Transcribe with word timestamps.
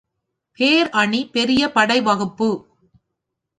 பேர் 0.59 0.89
அணி 0.93 1.29
பெரிய 1.31 1.71
படை 1.71 1.99
வகுப்பு. 2.01 2.49